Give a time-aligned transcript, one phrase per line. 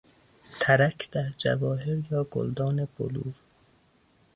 [0.59, 3.33] ترک در جواهر یا گلدان بلور